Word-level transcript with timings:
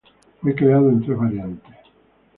Fue 0.41 0.55
creado 0.55 0.89
en 0.89 1.03
tres 1.05 1.15
variantes. 1.15 1.75